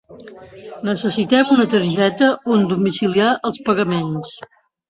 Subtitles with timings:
[0.89, 4.37] Necessitem una targeta on domiciliar els pagaments.